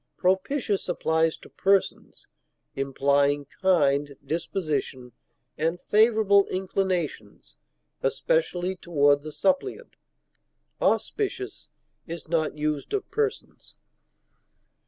[0.17, 2.27] Propitious applies to persons,
[2.75, 5.11] implying kind disposition
[5.59, 7.55] and favorable inclinations,
[8.01, 9.95] especially toward the suppliant;
[10.81, 11.69] auspicious
[12.07, 13.75] is not used of persons.